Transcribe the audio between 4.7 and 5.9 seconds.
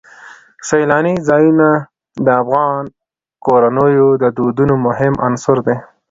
مهم عنصر دی.